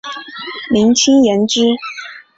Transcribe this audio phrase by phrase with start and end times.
[0.71, 1.61] 明清延之。